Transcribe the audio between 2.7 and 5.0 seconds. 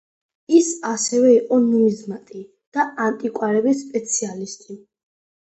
და ანტიკვარების სპეციალისტი.